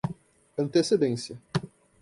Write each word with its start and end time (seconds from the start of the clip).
antecedência 0.57 1.37